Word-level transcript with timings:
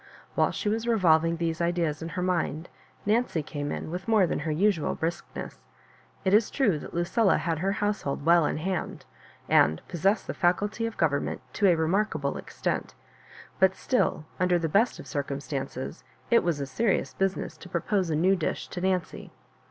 While 0.33 0.49
she 0.49 0.67
was 0.67 0.87
revolving 0.87 1.37
these 1.37 1.61
ideas 1.61 2.01
in 2.01 2.09
her 2.17 2.23
mind, 2.23 2.69
Nancy 3.05 3.43
came 3.43 3.71
in 3.71 3.91
with 3.91 4.07
more 4.07 4.25
than 4.25 4.39
her 4.39 4.51
usual 4.51 4.95
briskness. 4.95 5.59
It 6.25 6.33
is 6.33 6.49
true 6.49 6.79
that 6.79 6.95
Lu 6.95 7.03
cilla 7.03 7.37
had 7.37 7.59
her 7.59 7.73
household 7.73 8.25
well 8.25 8.47
in 8.47 8.57
hand, 8.57 9.05
and 9.47 9.79
pos 9.87 9.99
sessed 10.01 10.25
the 10.25 10.33
Acuity 10.49 10.87
of 10.87 10.97
government 10.97 11.41
to 11.53 11.67
a 11.67 11.75
remark 11.75 12.13
able 12.15 12.35
extent; 12.37 12.95
but 13.59 13.75
still, 13.75 14.25
under 14.39 14.57
the 14.57 14.67
best 14.67 14.97
of 14.97 15.05
cir 15.05 15.21
cumstances, 15.21 16.01
it 16.31 16.43
was 16.43 16.59
a 16.59 16.65
serious 16.65 17.13
business 17.13 17.55
to 17.57 17.69
propose 17.69 18.09
a 18.09 18.15
new 18.15 18.35
dish 18.35 18.69
to 18.69 18.81
Nancy. 18.81 19.31